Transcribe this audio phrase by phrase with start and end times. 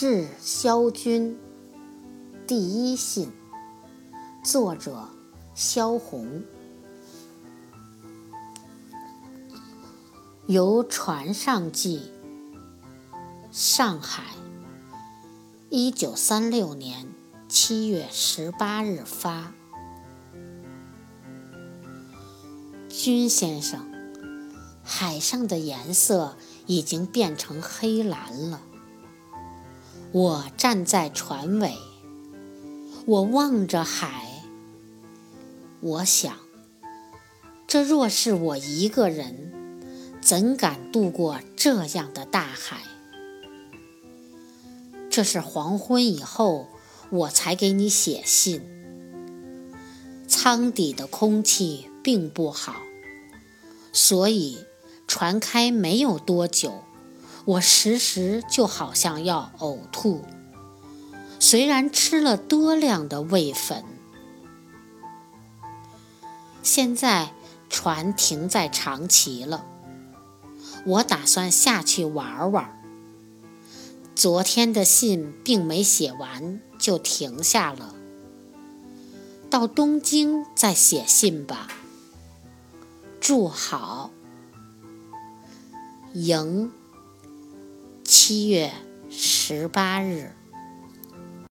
[0.00, 1.36] 致萧军
[2.46, 3.32] 第一信，
[4.44, 5.08] 作者
[5.56, 6.44] 萧红。
[10.46, 12.12] 由船上记，
[13.50, 14.22] 上海，
[15.68, 17.08] 一九三六年
[17.48, 19.52] 七月十八日发。
[22.88, 23.84] 君先生，
[24.84, 26.36] 海上的颜色
[26.66, 28.60] 已经变成黑蓝了。
[30.10, 31.74] 我站在船尾，
[33.04, 34.42] 我望着海。
[35.80, 36.34] 我想，
[37.66, 39.52] 这若是我一个人，
[40.22, 42.78] 怎敢渡过这样的大海？
[45.10, 46.68] 这是黄昏以后，
[47.10, 48.62] 我才给你写信。
[50.26, 52.76] 舱底的空气并不好，
[53.92, 54.58] 所以
[55.06, 56.82] 船开没有多久。
[57.48, 60.22] 我时时就好像要呕吐，
[61.40, 63.82] 虽然吃了多量的胃粉。
[66.62, 67.32] 现在
[67.70, 69.64] 船停在长崎了，
[70.84, 72.78] 我打算下去玩玩。
[74.14, 77.94] 昨天的信并没写完就停下了，
[79.48, 81.68] 到东京再写信吧。
[83.18, 84.10] 祝好，
[86.12, 86.70] 迎。
[88.10, 88.72] 七月
[89.10, 90.30] 十八日。